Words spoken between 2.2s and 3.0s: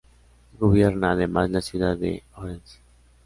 Orense.